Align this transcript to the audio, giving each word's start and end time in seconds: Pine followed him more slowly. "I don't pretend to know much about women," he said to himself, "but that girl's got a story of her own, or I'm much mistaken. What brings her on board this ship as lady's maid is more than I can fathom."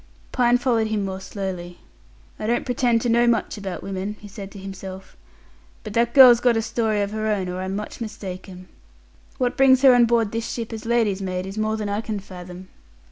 Pine 0.31 0.57
followed 0.57 0.87
him 0.87 1.05
more 1.05 1.19
slowly. 1.21 1.77
"I 2.39 2.47
don't 2.47 2.65
pretend 2.65 3.01
to 3.01 3.07
know 3.09 3.27
much 3.27 3.55
about 3.55 3.83
women," 3.83 4.15
he 4.19 4.27
said 4.27 4.49
to 4.49 4.57
himself, 4.57 5.15
"but 5.83 5.93
that 5.93 6.15
girl's 6.15 6.39
got 6.39 6.57
a 6.57 6.61
story 6.63 7.03
of 7.03 7.11
her 7.11 7.27
own, 7.27 7.47
or 7.47 7.61
I'm 7.61 7.75
much 7.75 8.01
mistaken. 8.01 8.67
What 9.37 9.55
brings 9.55 9.83
her 9.83 9.93
on 9.93 10.05
board 10.05 10.31
this 10.31 10.49
ship 10.51 10.73
as 10.73 10.87
lady's 10.87 11.21
maid 11.21 11.45
is 11.45 11.55
more 11.55 11.77
than 11.77 11.87
I 11.87 12.01
can 12.01 12.19
fathom." 12.19 12.69